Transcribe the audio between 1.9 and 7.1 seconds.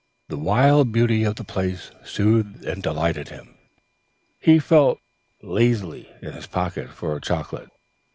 soothed and delighted him, and he felt lazily in his pocket